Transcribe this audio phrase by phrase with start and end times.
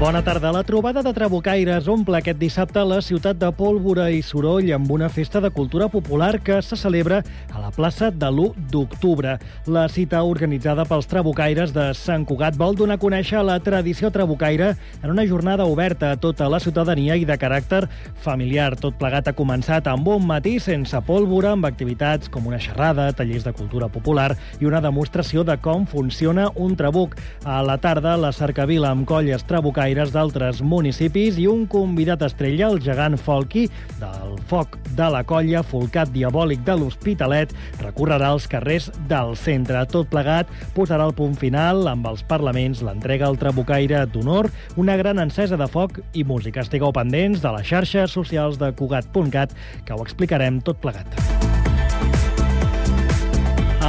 [0.00, 0.50] Bona tarda.
[0.50, 5.10] La trobada de trabucaires omple aquest dissabte la ciutat de pólvora i soroll amb una
[5.12, 7.18] festa de cultura popular que se celebra
[7.52, 9.34] a la plaça de l'1 d'octubre.
[9.66, 14.70] La cita organitzada pels trabucaires de Sant Cugat vol donar a conèixer la tradició trabucaire
[15.02, 17.82] en una jornada oberta a tota la ciutadania i de caràcter
[18.24, 18.78] familiar.
[18.80, 23.44] Tot plegat ha començat amb un matí sense pólvora, amb activitats com una xerrada, tallers
[23.44, 27.20] de cultura popular i una demostració de com funciona un trabuc.
[27.44, 32.68] A la tarda, la cercavila amb colles trabucaires gaires d'altres municipis i un convidat estrella,
[32.70, 33.64] el gegant Folky,
[33.98, 37.50] del foc de la colla Folcat Diabòlic de l'Hospitalet,
[37.82, 39.82] recorrerà els carrers del centre.
[39.90, 45.18] Tot plegat posarà el punt final amb els parlaments, l'entrega al Trabucaire d'Honor, una gran
[45.18, 46.62] encesa de foc i música.
[46.62, 51.69] Estigueu pendents de les xarxes socials de Cugat.cat, que ho explicarem tot plegat.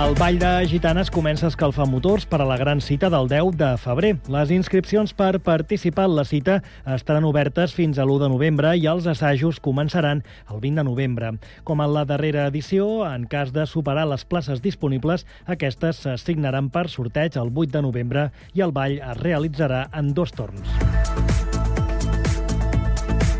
[0.01, 3.51] El Ball de Gitanes comença a escalfar motors per a la gran cita del 10
[3.59, 4.15] de febrer.
[4.33, 6.55] Les inscripcions per participar en la cita
[6.89, 11.31] estaran obertes fins a l'1 de novembre i els assajos començaran el 20 de novembre.
[11.63, 16.87] Com en la darrera edició, en cas de superar les places disponibles, aquestes s'assignaran per
[16.89, 21.50] sorteig el 8 de novembre i el ball es realitzarà en dos torns.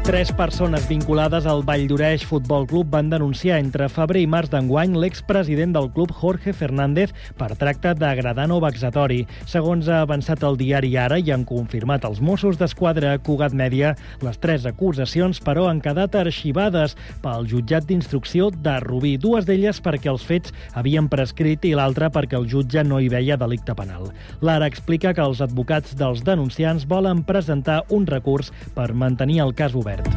[0.02, 4.96] Tres persones vinculades al Vall d'Oreix Futbol Club van denunciar entre febrer i març d'enguany
[4.98, 9.20] l'expresident del club Jorge Fernández per tracte degradant o vexatori.
[9.46, 13.92] Segons ha avançat el diari Ara i han confirmat els Mossos d'Esquadra Cugat Mèdia,
[14.26, 19.14] les tres acusacions, però, han quedat arxivades pel jutjat d'instrucció de Rubí.
[19.22, 23.38] Dues d'elles perquè els fets havien prescrit i l'altra perquè el jutge no hi veia
[23.38, 24.10] delicte penal.
[24.42, 29.78] L'Ara explica que els advocats dels denunciants volen presentar un recurs per mantenir el cas
[29.78, 30.08] obert obert.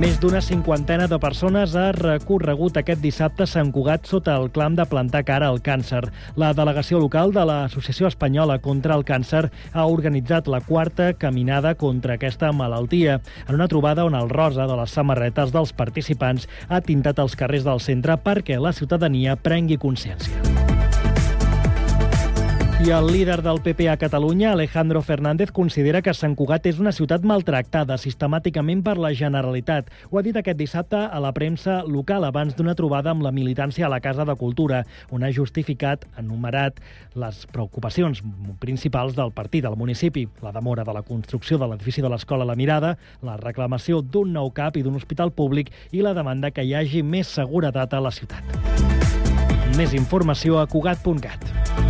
[0.00, 4.86] Més d'una cinquantena de persones ha recorregut aquest dissabte Sant Cugat sota el clam de
[4.88, 6.06] plantar cara al càncer.
[6.40, 12.16] La delegació local de l'Associació Espanyola contra el Càncer ha organitzat la quarta caminada contra
[12.16, 17.20] aquesta malaltia, en una trobada on el rosa de les samarretes dels participants ha tintat
[17.20, 20.79] els carrers del centre perquè la ciutadania prengui consciència.
[22.80, 26.94] I el líder del PP a Catalunya, Alejandro Fernández, considera que Sant Cugat és una
[26.96, 29.90] ciutat maltractada sistemàticament per la Generalitat.
[30.08, 33.84] Ho ha dit aquest dissabte a la premsa local abans d'una trobada amb la militància
[33.84, 36.80] a la Casa de Cultura, on ha justificat, enumerat,
[37.20, 38.24] les preocupacions
[38.64, 42.56] principals del partit al municipi, la demora de la construcció de l'edifici de l'Escola La
[42.56, 46.72] Mirada, la reclamació d'un nou CAP i d'un hospital públic i la demanda que hi
[46.72, 48.56] hagi més seguretat a la ciutat.
[49.76, 51.89] Més informació a Cugat.cat.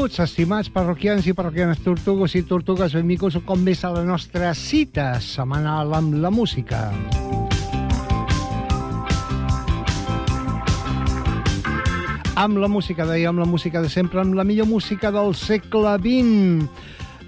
[0.00, 4.54] Benvinguts, estimats parroquians i parroquianes tortugues i tortugues, benvinguts un cop més a la nostra
[4.56, 6.86] cita setmanal amb la música.
[12.32, 16.64] Amb la música, dèiem, la música de sempre, amb la millor música del segle XX.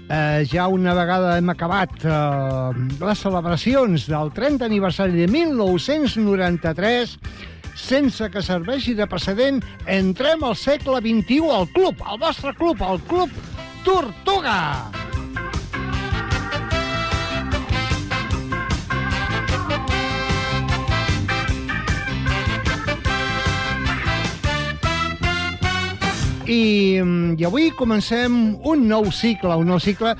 [0.09, 7.19] Eh, ja una vegada hem acabat eh, les celebracions del 30 aniversari de 1993
[7.75, 13.01] sense que serveixi de precedent, entrem al segle XXI al club, al vostre club, al
[13.09, 13.31] club
[13.83, 14.91] Tortuga.
[26.43, 30.11] I, mm, I avui comencem un nou cicle, un nou cicle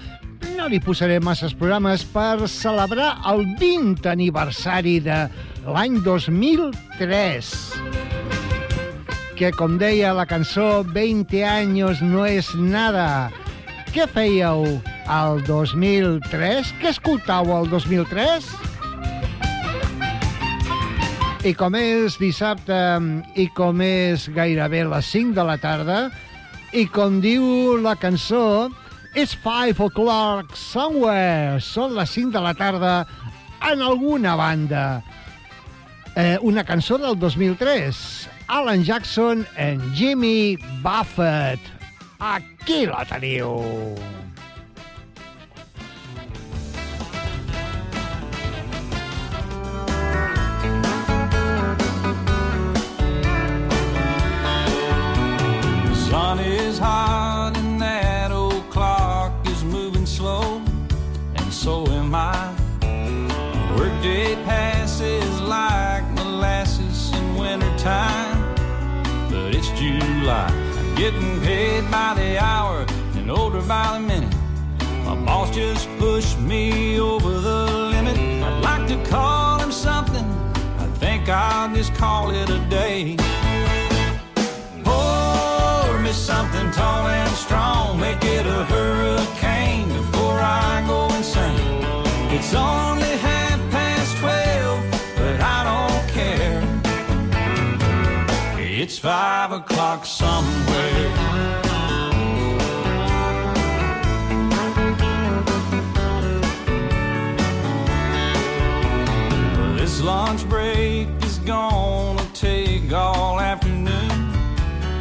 [0.55, 5.17] no li posaré masses programes per celebrar el 20 aniversari de
[5.65, 7.49] l'any 2003
[9.37, 13.31] que, com deia la cançó, 20 anys no és nada.
[13.93, 14.65] Què fèieu
[15.09, 16.69] al 2003?
[16.81, 18.45] Què escoltàveu al 2003?
[21.43, 22.77] I com és dissabte
[23.35, 25.99] i com és gairebé les 5 de la tarda,
[26.71, 28.69] i com diu la cançó,
[29.13, 31.59] It's 5 o'clock somewhere.
[31.61, 32.93] Són les 5 de la tarda
[33.69, 35.03] en alguna banda.
[36.15, 38.29] Eh, una cançó del 2003.
[38.47, 41.59] Alan Jackson en Jimmy Buffett.
[42.19, 43.95] Aquí la teniu.
[55.95, 60.61] Sun is hot and that old clock is moving slow,
[61.35, 62.53] and so am I.
[63.77, 64.35] Workday
[67.83, 68.55] wintertime,
[69.29, 70.47] but it's July.
[70.77, 72.85] I'm getting paid by the hour
[73.15, 74.33] and older by the minute.
[75.05, 78.17] My boss just pushed me over the limit.
[78.17, 80.25] I'd like to call him something.
[80.79, 83.17] I think I'll just call it a day.
[84.83, 91.83] Pour me something tall and strong, make it a hurricane before I go insane.
[92.31, 93.17] It's only
[98.83, 101.07] It's five o'clock somewhere.
[109.77, 114.11] This lunch break is gonna take all afternoon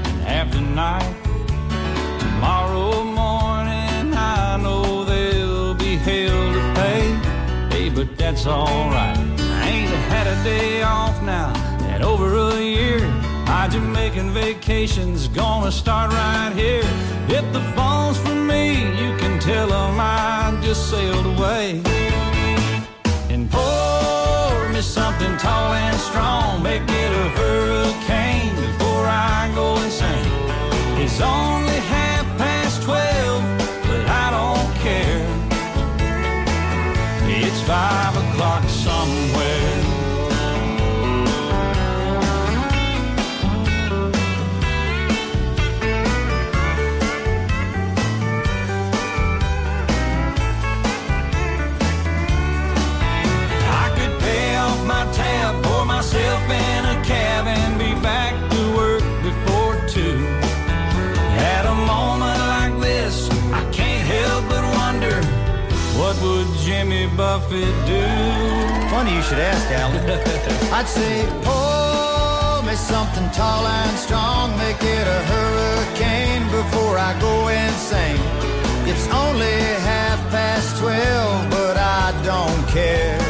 [0.06, 1.16] and half the night.
[2.20, 7.04] Tomorrow morning, I know they'll be hell to pay.
[7.72, 9.18] Hey, but that's alright.
[9.18, 11.52] I ain't had a day off now
[11.92, 13.11] in over a year.
[13.62, 16.82] My Jamaican vacation's gonna start right here.
[17.28, 21.80] If the phone's for me, you can tell 'em I just sailed away
[23.30, 26.60] and pour me something tall and strong.
[26.64, 30.32] Make it a hurricane before I go insane.
[30.98, 33.44] It's only half past twelve,
[33.86, 35.24] but I don't care.
[37.28, 38.64] It's five o'clock
[67.16, 68.02] Buffett do?
[68.90, 70.02] Funny you should ask, Alan.
[70.72, 77.48] I'd say, pour me something tall and strong, make it a hurricane before I go
[77.48, 78.20] insane.
[78.86, 79.56] It's only
[79.90, 83.21] half past twelve, but I don't care.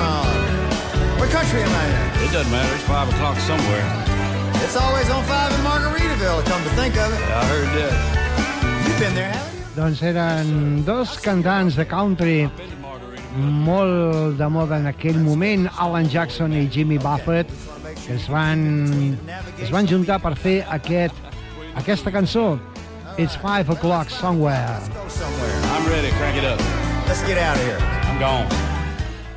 [0.00, 1.18] I on?
[1.18, 2.28] What country am I in?
[2.28, 2.74] It doesn't matter.
[2.74, 3.84] It's five o'clock somewhere.
[4.64, 7.20] It's always on five in Margaritaville, come to think of it.
[7.30, 7.94] I heard that.
[8.86, 9.64] You've been there, haven't you?
[9.76, 12.50] Doncs eren dos cantants de country
[13.38, 17.50] molt de moda en aquell moment, Alan Jackson i Jimmy Buffett,
[18.06, 19.18] que es van,
[19.62, 21.14] es van juntar per fer aquest,
[21.76, 22.58] aquesta cançó,
[23.18, 24.78] It's Five O'Clock Somewhere.
[24.94, 25.54] Go somewhere.
[25.74, 26.10] I'm ready.
[26.18, 26.60] Crank it up.
[27.08, 27.78] Let's get out of here.
[28.04, 28.77] I'm gone.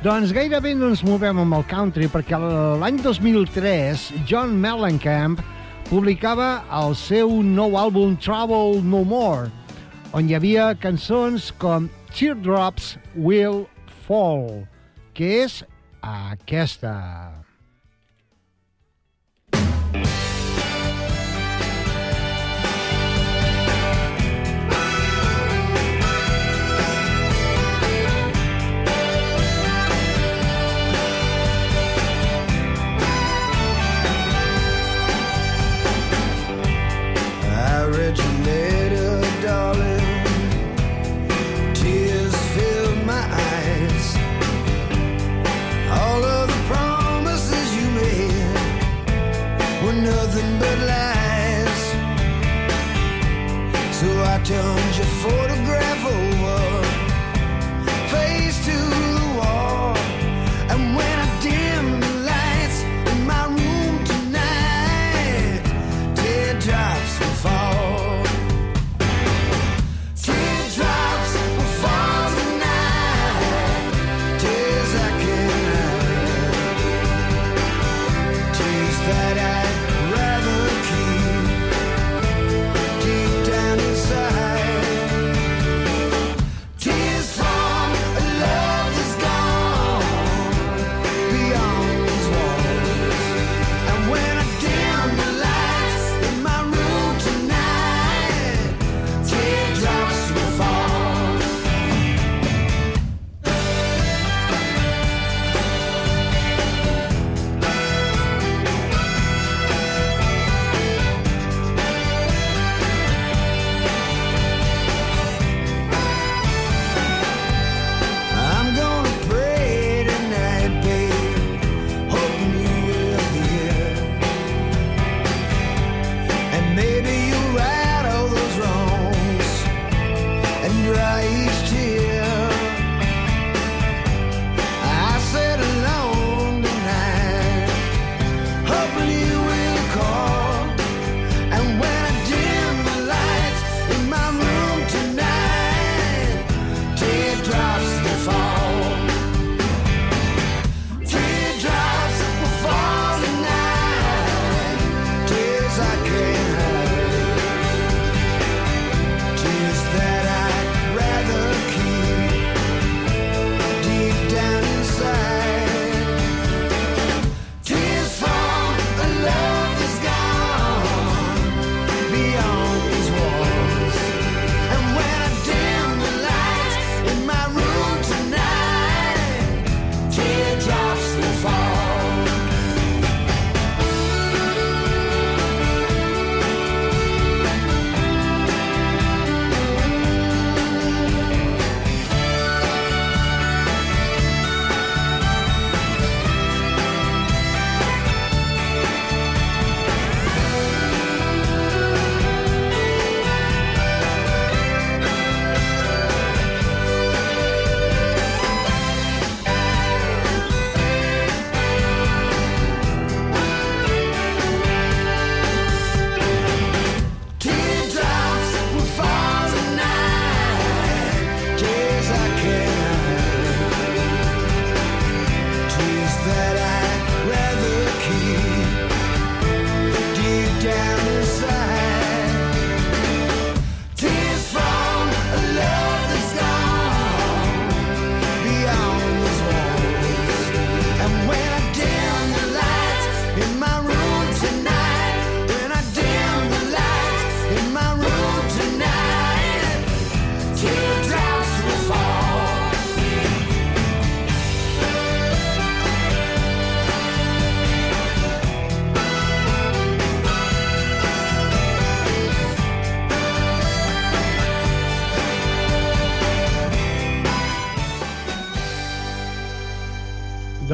[0.02, 5.36] Doncs gairebé no ens movem amb el country perquè l'any 2003 John Mellencamp
[5.86, 9.52] publicava el seu nou àlbum Trouble No More,
[10.10, 13.62] on hi havia cançons com Teardrops Will
[14.08, 14.66] Fall,
[15.14, 15.62] que és
[16.02, 16.96] aquesta.
[37.82, 40.06] Letter, darling.
[41.74, 44.16] Tears filled my eyes.
[45.90, 48.54] All of the promises you made
[49.82, 51.82] were nothing but lies.
[53.98, 56.21] So I turned your photograph over,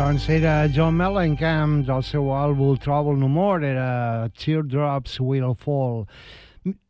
[0.08, 6.06] Doncs era John Mellencamp del seu àlbum Trouble No More, era Teardrops Will Fall.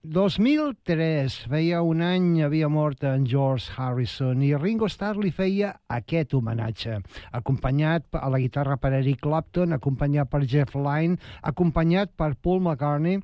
[0.06, 6.36] 2003, feia un any, havia mort en George Harrison i Ringo Starr li feia aquest
[6.38, 7.00] homenatge,
[7.34, 13.18] acompanyat a la guitarra per Eric Clapton, acompanyat per Jeff Lynne, acompanyat per Paul McCartney,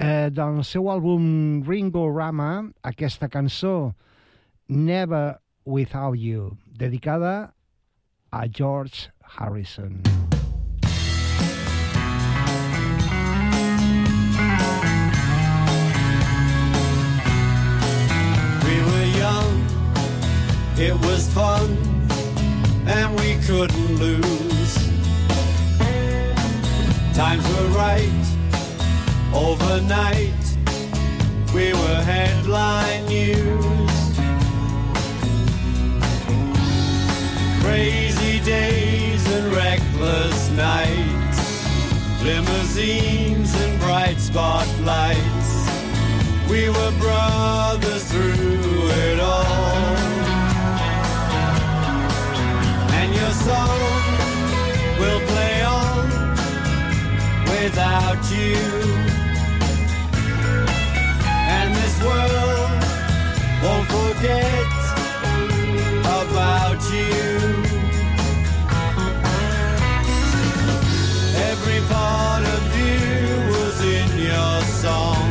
[0.00, 3.92] eh, del seu àlbum Ringo Rama, aquesta cançó,
[4.72, 7.52] Never Without You, dedicada
[8.32, 10.02] a George Harrison.
[18.64, 19.66] We were young,
[20.78, 21.76] it was fun,
[22.86, 24.74] and we couldn't lose.
[27.14, 28.24] Times were right,
[29.34, 30.32] overnight,
[31.54, 33.90] we were headline news.
[37.62, 38.95] Crazy days
[39.98, 41.40] and nights,
[42.22, 45.50] limousines and bright spotlights.
[46.50, 49.96] We were brothers through it all.
[52.98, 53.80] And your song
[55.00, 56.08] will play on
[57.52, 58.56] without you.
[61.56, 62.82] And this world
[63.62, 64.85] won't forget
[71.88, 72.96] part of you
[73.54, 75.26] was in your song.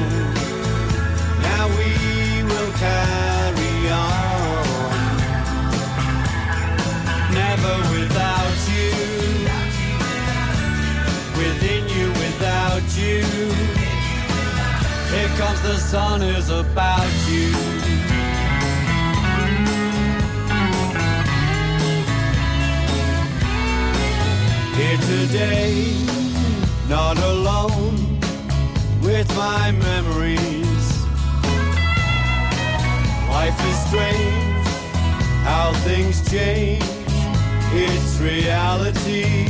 [1.47, 1.91] Now we
[2.50, 3.75] will carry
[4.07, 5.05] on.
[7.41, 8.93] Never without you.
[11.41, 13.24] Within you, without you.
[15.13, 17.14] Here comes the sun is about
[36.29, 36.84] change.
[37.74, 39.46] It's reality.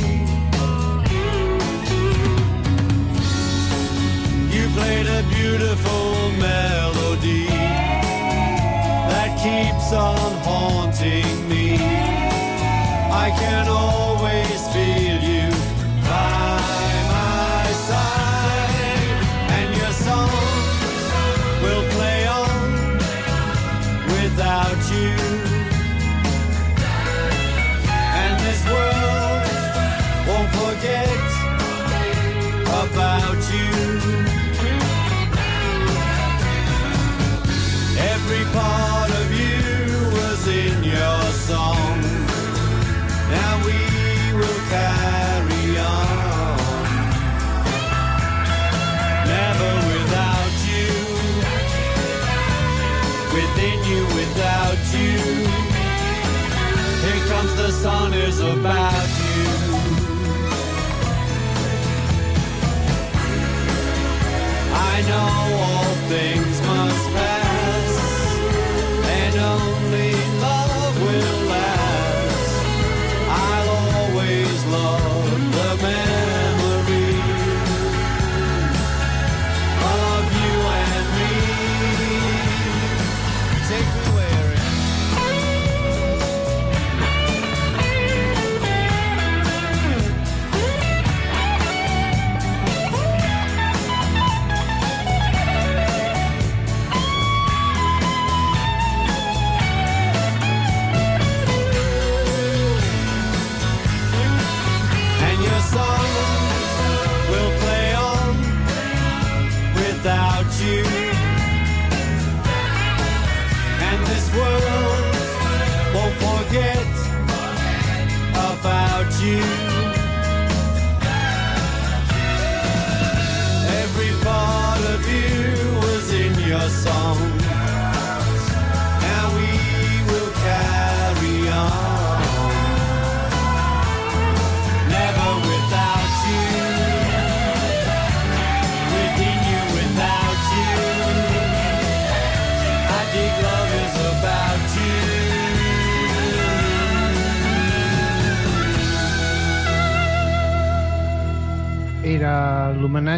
[4.54, 7.46] You played a beautiful melody
[9.10, 10.35] that keeps on
[58.66, 59.44] about you.
[64.74, 65.28] I know
[65.62, 66.45] all things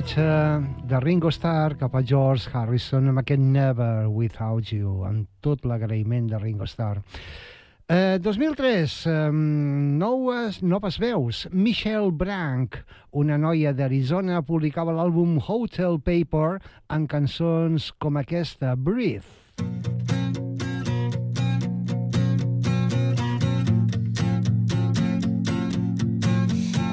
[0.09, 5.65] viatge de Ringo Starr cap a George Harrison amb aquest Never Without You, amb tot
[5.65, 7.03] l'agraïment de Ringo Starr.
[7.89, 11.49] Eh, 2003, eh, noves, noves veus.
[11.53, 12.77] Michelle Brank,
[13.13, 19.25] una noia d'Arizona, publicava l'àlbum Hotel Paper amb cançons com aquesta, Breathe.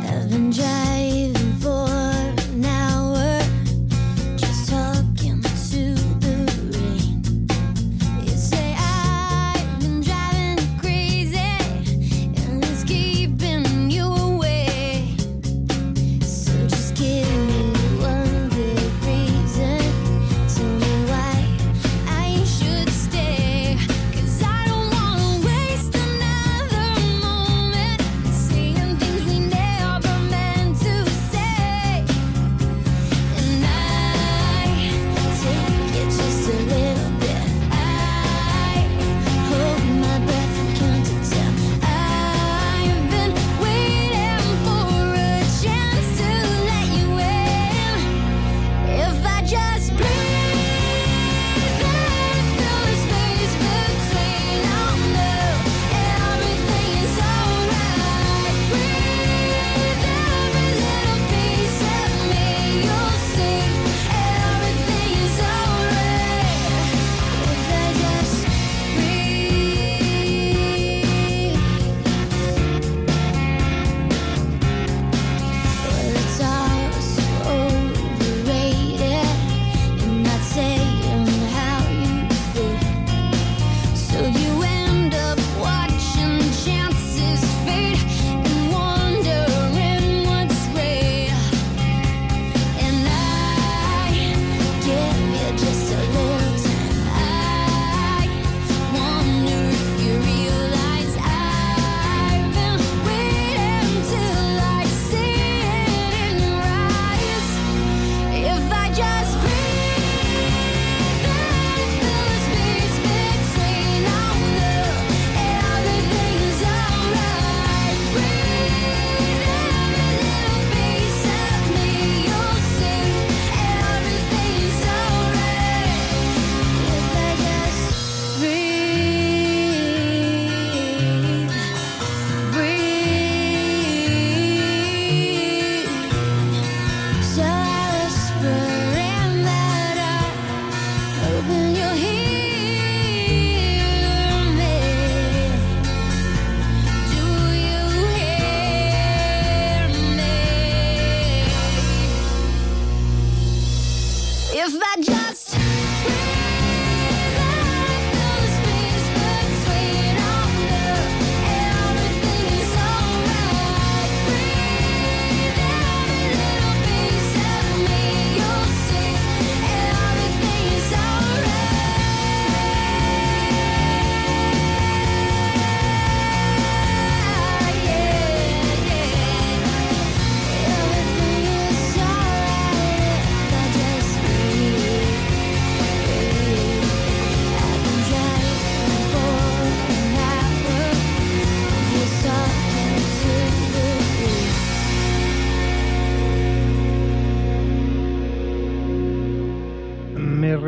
[0.04, 2.05] I've been driving for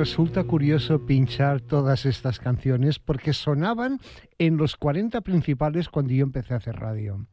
[0.08, 4.00] resulta curioso pinchar todas estas canciones porque sonaban
[4.40, 7.28] en los 40 principales cuando yo empecé a hacer radio.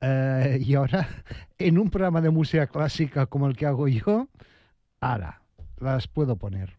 [0.00, 1.08] Eh, y ahora,
[1.58, 4.28] en un programa de música clásica como el que hago yo,
[5.00, 5.42] ahora
[5.80, 6.76] las puedo poner.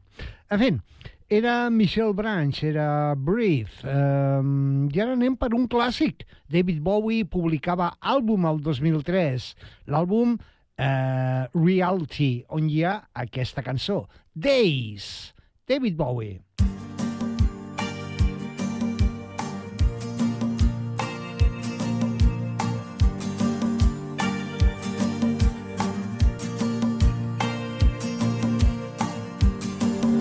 [0.50, 0.82] En fin,
[1.28, 3.84] era Michelle Branch, era Breathe.
[3.84, 6.24] Um, y ahora anem per un clàssic.
[6.48, 9.52] David Bowie publicava àlbum al 2003,
[9.92, 10.40] l'àlbum
[10.80, 14.06] uh, Reality, on hi ha aquesta cançó,
[14.40, 15.34] Days,
[15.68, 16.40] David Bowie.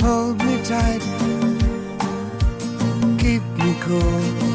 [0.02, 1.02] Hold me tight,
[3.18, 4.47] keep me cool.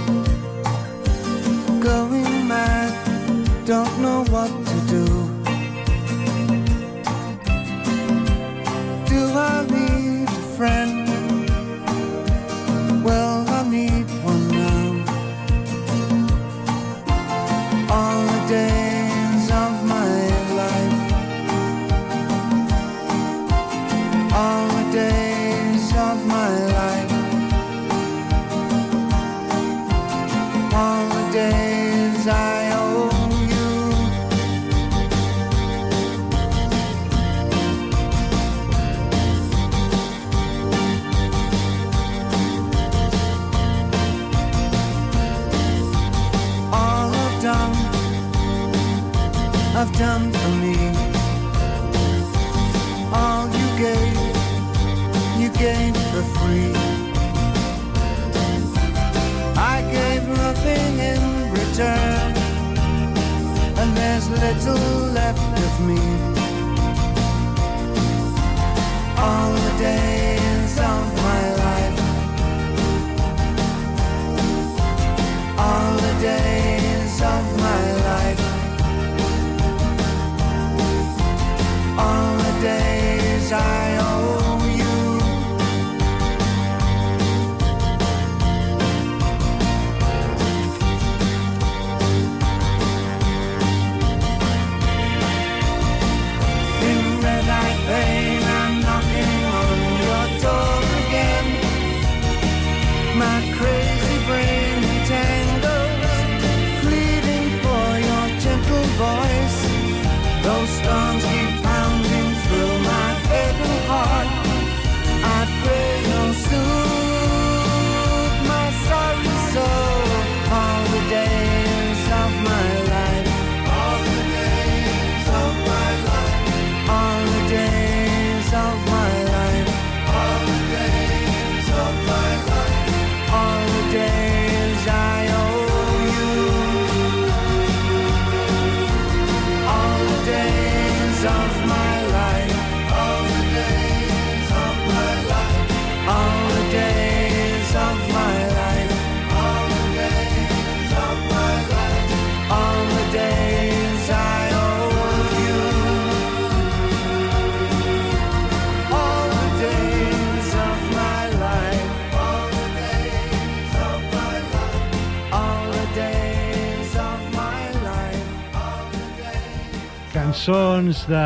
[170.44, 171.20] cançons de...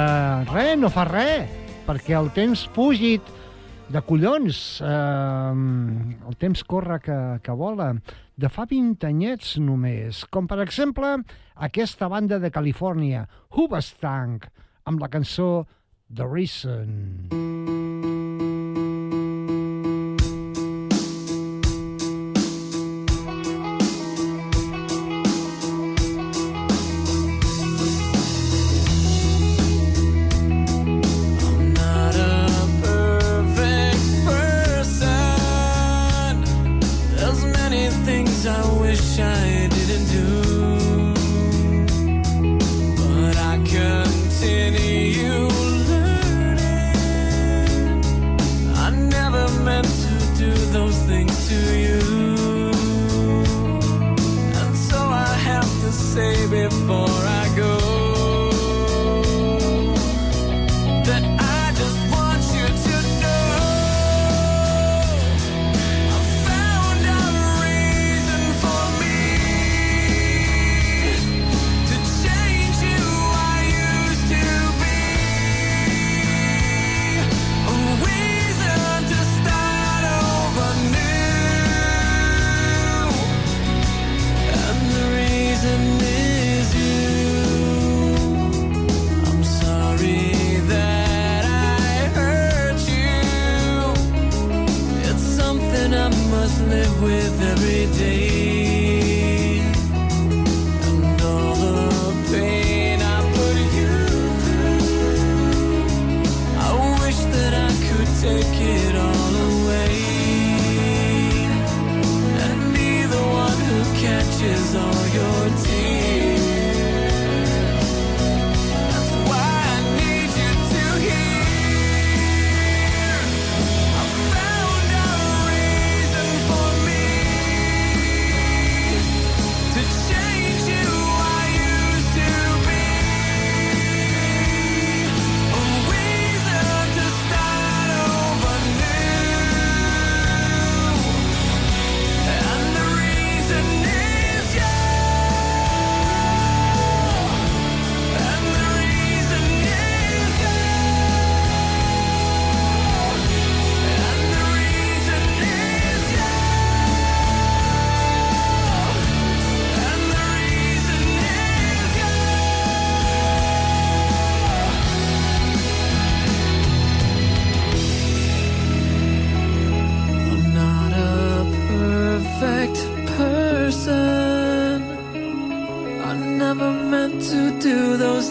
[0.52, 1.50] Re, no fa res,
[1.88, 3.32] perquè el temps fugit
[3.90, 4.60] de collons.
[4.86, 5.54] Eh,
[6.30, 7.96] el temps corre que, que vola.
[8.38, 10.22] De fa 20 anyets només.
[10.30, 11.16] Com, per exemple,
[11.56, 13.24] aquesta banda de Califòrnia,
[13.58, 14.46] Hoobastank,
[14.86, 15.66] amb la cançó
[16.14, 16.94] The Reason.
[17.34, 18.17] Mm -hmm.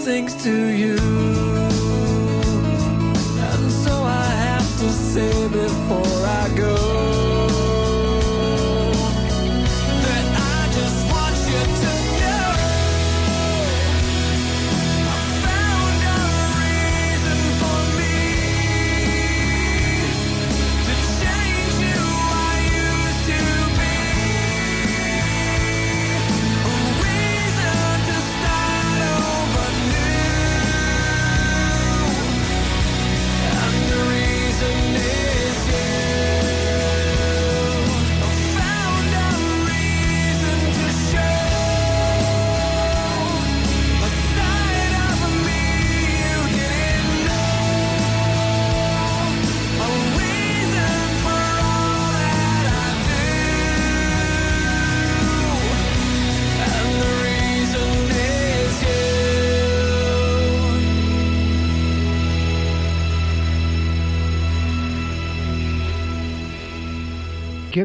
[0.07, 1.06] things to you.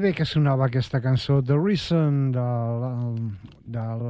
[0.01, 3.17] Bé que sonava aquesta cançó, The Reason, del,
[3.69, 4.01] del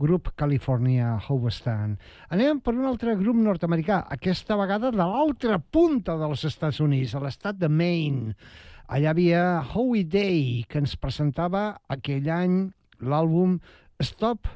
[0.00, 1.98] grup California Hovestand.
[2.32, 7.22] Anem per un altre grup nord-americà, aquesta vegada de l'altra punta dels Estats Units, a
[7.24, 8.32] l'estat de Maine.
[8.88, 12.58] Allà havia Howie Day, que ens presentava aquell any
[13.04, 13.58] l'àlbum
[14.00, 14.48] Stop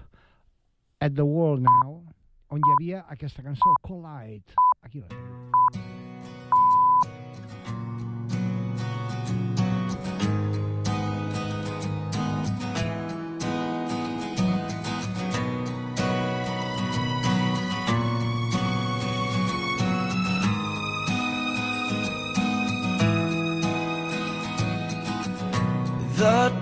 [1.02, 2.00] at the World Now,
[2.48, 4.56] on hi havia aquesta cançó, Collide.
[4.80, 5.81] Aquí la tenim.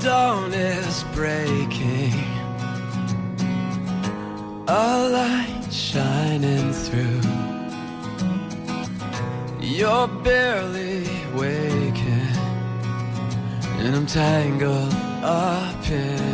[0.01, 2.15] Dawn is breaking,
[4.67, 7.21] a light shining through.
[9.61, 12.35] You're barely waking,
[13.81, 16.30] and I'm tangled up in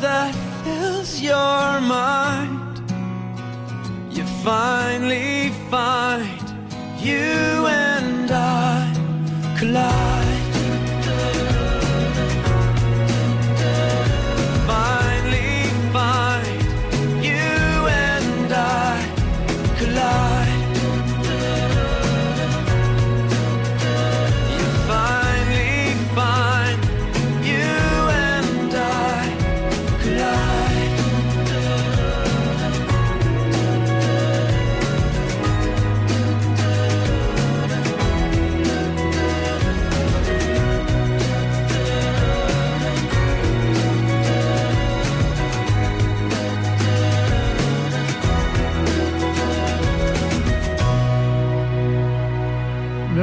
[0.00, 0.34] that
[0.64, 2.80] fills your mind,
[4.10, 6.40] you finally find
[6.98, 7.59] you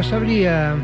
[0.07, 0.77] sabria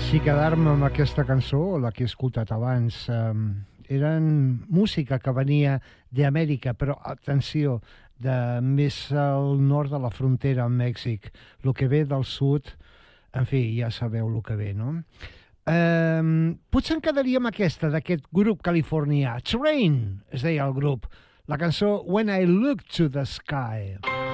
[0.00, 3.02] si quedar-me amb aquesta cançó o la que he escoltat abans.
[3.12, 4.24] Um, eren
[4.72, 5.74] música que venia
[6.08, 7.80] d'Amèrica, però atenció,
[8.16, 11.28] de més al nord de la frontera amb Mèxic.
[11.60, 12.72] El que ve del sud,
[13.36, 15.02] en fi, ja sabeu el que ve, no?
[15.68, 16.32] Um,
[16.72, 19.36] potser en quedaria amb aquesta, d'aquest grup californià.
[19.44, 21.04] Train, es deia el grup.
[21.52, 23.98] La cançó When I Look to the Sky.
[24.00, 24.29] Fou número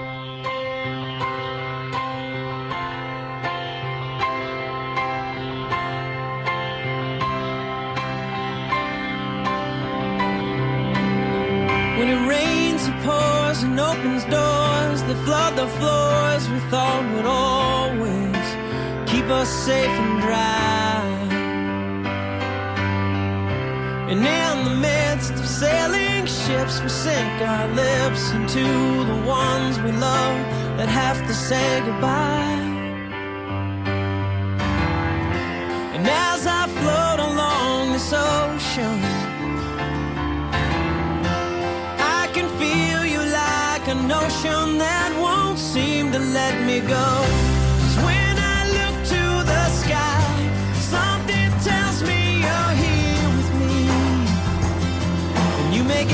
[11.98, 17.24] When it rains, it pours and opens doors that flood the floors with all but
[17.24, 18.46] always
[19.10, 20.76] keep us safe and dry.
[24.10, 28.66] And in the midst of sailing ships, we sink our lips into
[29.10, 30.38] the ones we love
[30.76, 32.60] that have to say goodbye.
[35.96, 39.15] And as I float along this ocean,
[44.06, 47.08] an ocean that won't seem to let me go.
[48.06, 50.22] When I look to the sky,
[50.94, 53.88] something tells me you're here with me.
[55.60, 56.12] And you make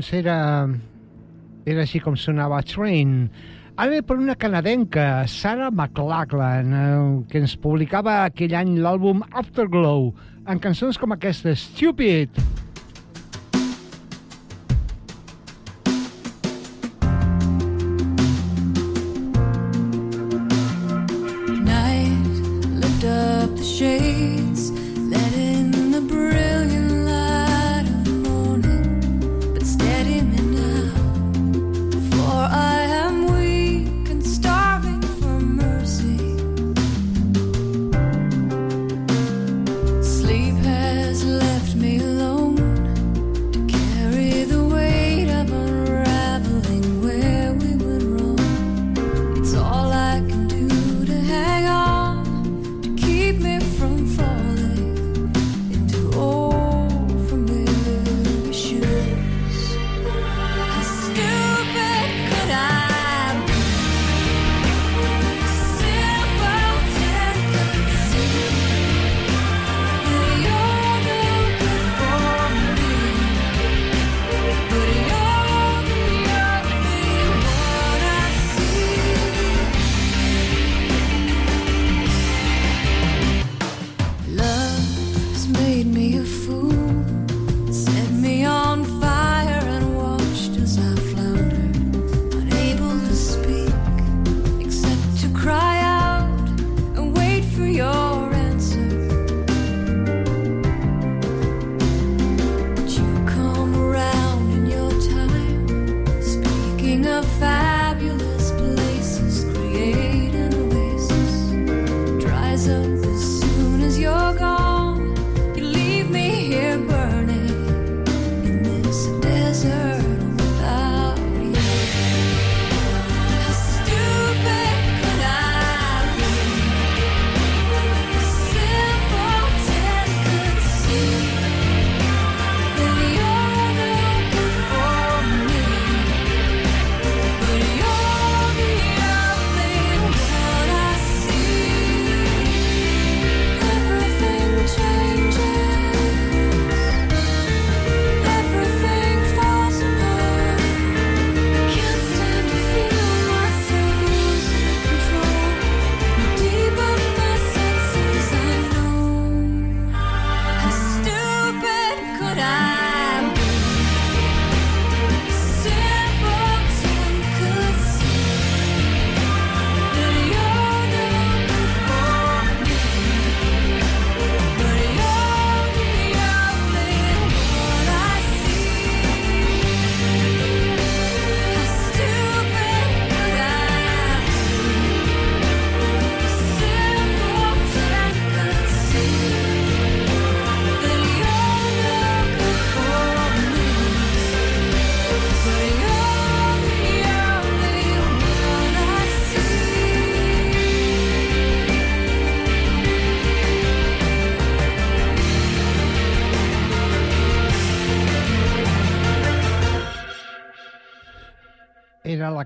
[0.00, 0.66] doncs era,
[1.68, 3.28] era així com sonava Train.
[3.80, 10.10] Ara per una canadenca, Sarah McLachlan, eh, que ens publicava aquell any l'àlbum Afterglow,
[10.48, 12.32] en cançons com aquesta, Stupid.
[12.32, 12.69] Stupid.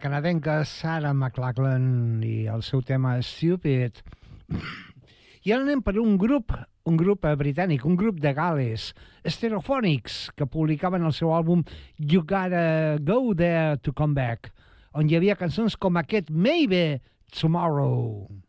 [0.05, 4.03] canadenca Sarah McLachlan i el seu tema Stupid.
[5.49, 6.53] I ara anem per un grup,
[6.85, 8.91] un grup britànic, un grup de Gales,
[9.25, 11.65] Stereophonics, que publicaven el seu àlbum
[11.97, 14.53] You Gotta Go There to Come Back,
[14.93, 17.01] on hi havia cançons com aquest Maybe
[17.33, 18.44] Tomorrow.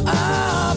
[0.00, 0.71] I.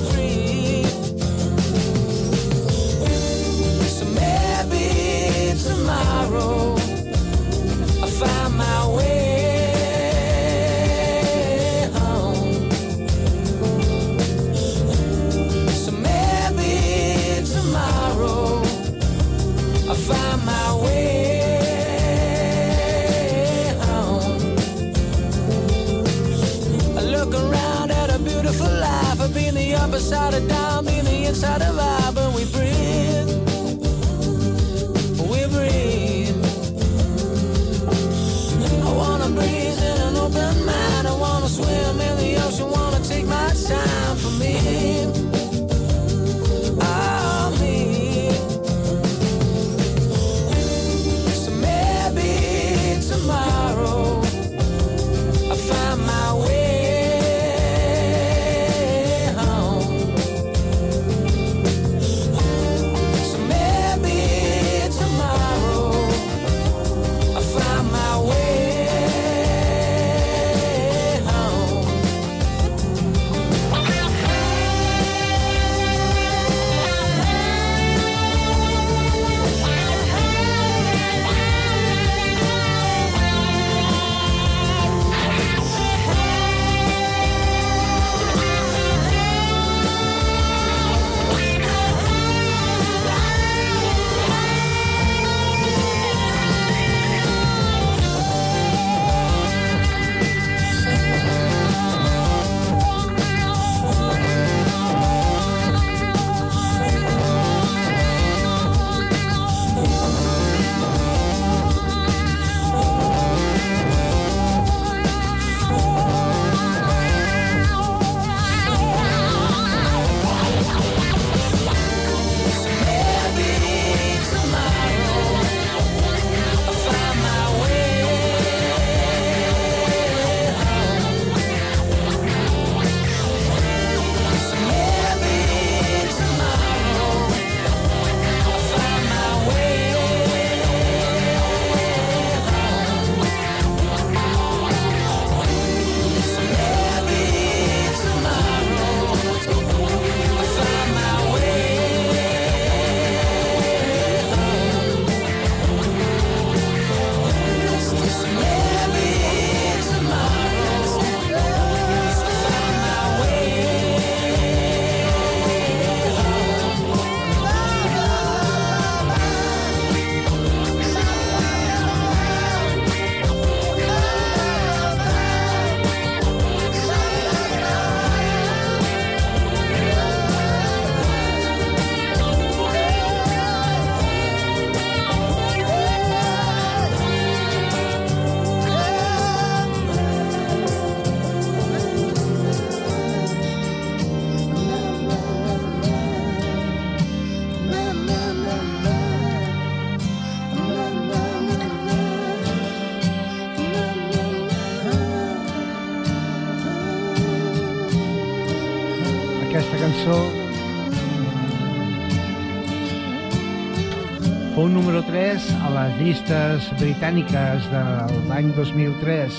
[215.15, 217.81] 3 a les llistes britàniques de
[218.27, 219.35] l'any 2003.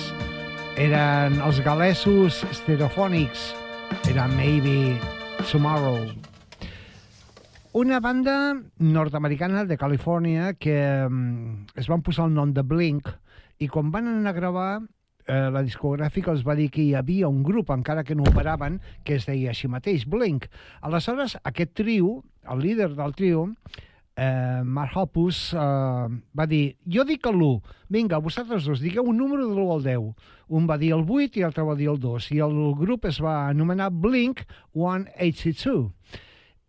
[0.80, 3.42] Eren els galesos stereofònics.
[4.08, 4.96] Era Maybe
[5.50, 5.98] Tomorrow.
[7.76, 10.78] Una banda nord-americana de Califòrnia que
[11.10, 13.10] mm, es van posar el nom de Blink
[13.60, 17.28] i quan van anar a gravar eh, la discogràfica els va dir que hi havia
[17.28, 20.48] un grup, encara que no operaven, que es deia així mateix, Blink.
[20.80, 23.50] Aleshores, aquest trio, el líder del trio,
[24.16, 27.60] eh, Mark Hoppus, eh, va dir, jo dic l'1,
[27.92, 30.14] vinga, vosaltres dos, digueu un número de l'1 al 10.
[30.48, 32.30] Un va dir el 8 i l'altre va dir el 2.
[32.32, 35.90] I el grup es va anomenar Blink 182.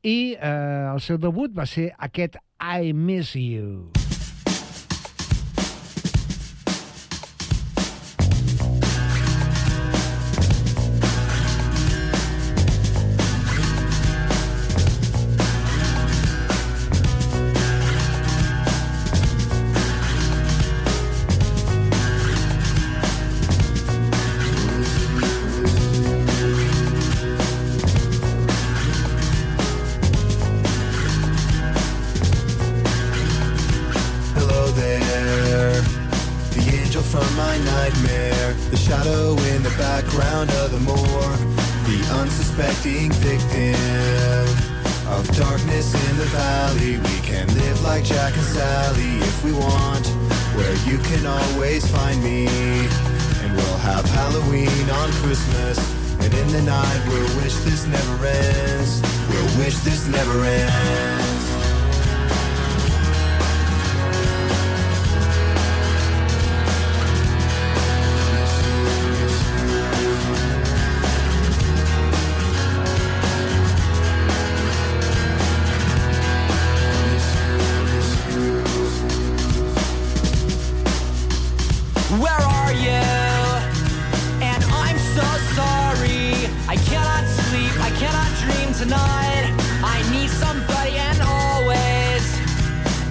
[0.04, 4.07] I eh, el seu debut va ser aquest I Miss You.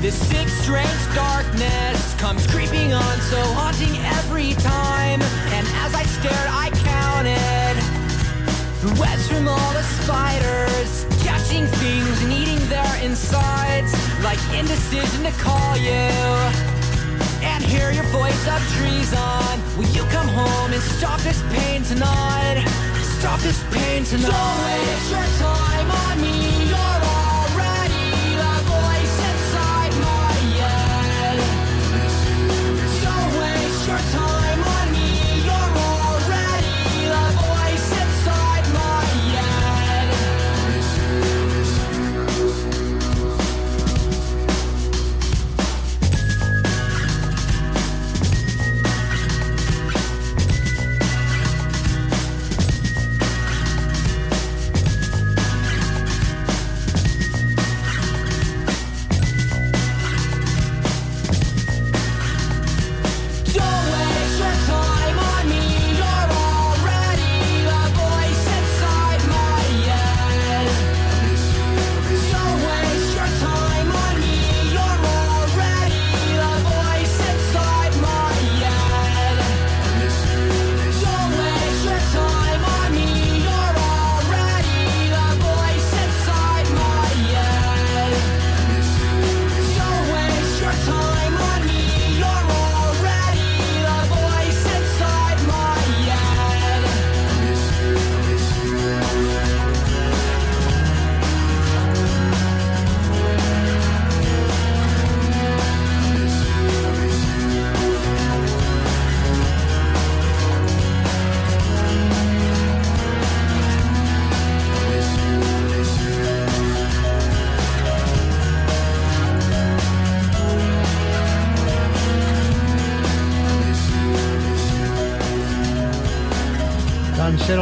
[0.01, 5.20] This sick, strange darkness comes creeping on, so haunting every time.
[5.57, 7.76] And as I stared, I counted
[8.84, 13.92] the webs from all the spiders, catching things and eating their insides,
[14.22, 16.07] like indecision to call you
[17.42, 19.57] and hear your voice of treason.
[19.76, 22.62] Will you come home and stop this pain tonight?
[23.18, 24.28] Stop this pain tonight.
[24.28, 26.56] Don't waste your time on me.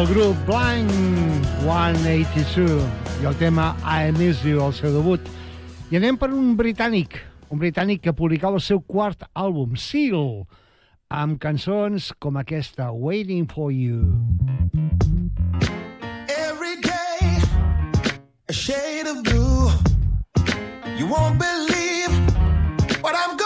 [0.05, 0.91] Doncs era el grup Blind
[1.65, 5.21] 182 i el tema I Miss You, el seu debut.
[5.91, 7.17] I anem per un britànic,
[7.49, 10.45] un britànic que publicava el seu quart àlbum, Seal,
[11.09, 14.13] amb cançons com aquesta, Waiting for You.
[16.29, 17.41] Every day,
[18.49, 19.71] a shade of blue.
[20.99, 22.13] You won't believe
[23.01, 23.44] what I'm going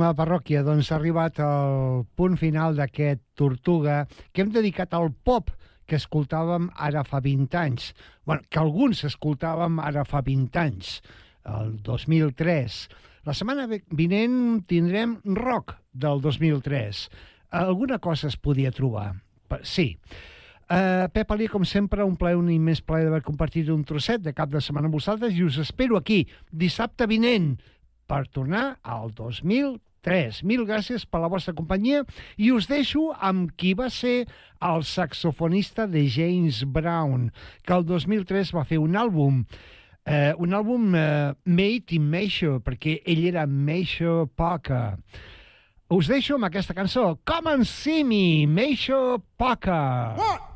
[0.00, 5.50] estimada parròquia, doncs ha arribat el punt final d'aquest Tortuga que hem dedicat al pop
[5.84, 7.92] que escoltàvem ara fa 20 anys.
[8.24, 11.02] bueno, que alguns escoltàvem ara fa 20 anys,
[11.44, 12.88] el 2003.
[13.26, 17.10] La setmana vinent tindrem rock del 2003.
[17.50, 19.16] Alguna cosa es podia trobar.
[19.62, 19.98] Sí.
[20.70, 24.32] Uh, Pep Ali, com sempre, un plaer, un immens plaer d'haver compartit un trosset de
[24.32, 27.58] cap de setmana amb vosaltres i us espero aquí, dissabte vinent,
[28.08, 29.89] per tornar al 2003.
[30.46, 32.04] Mil gràcies per la vostra companyia
[32.40, 34.24] i us deixo amb qui va ser
[34.64, 37.30] el saxofonista de James Brown,
[37.66, 39.44] que el 2003 va fer un àlbum
[40.06, 44.96] eh, un àlbum eh, made in Measure, perquè ell era Measure Parker.
[45.90, 50.14] Us deixo amb aquesta cançó, Come and See Me, Measure Parker.
[50.16, 50.49] and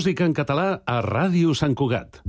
[0.00, 2.22] Música en català a Ràdio Sant Cugat.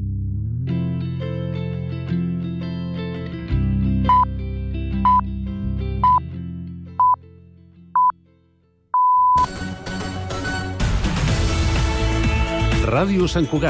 [12.91, 13.69] Ràdio Sant Cugat.